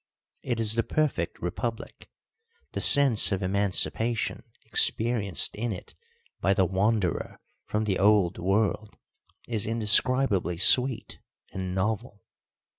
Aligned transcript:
It 0.41 0.59
is 0.59 0.73
the 0.73 0.81
perfect 0.81 1.43
republic: 1.43 2.09
the 2.71 2.81
sense 2.81 3.31
of 3.31 3.43
emancipation 3.43 4.41
experienced 4.65 5.55
in 5.55 5.71
it 5.71 5.93
by 6.39 6.55
the 6.55 6.65
wanderer 6.65 7.39
from 7.65 7.83
the 7.83 7.99
Old 7.99 8.39
World 8.39 8.97
is 9.47 9.67
indescribably 9.67 10.57
sweet 10.57 11.19
and 11.53 11.75
novel. 11.75 12.23